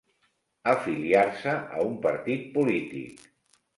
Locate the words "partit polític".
2.07-3.23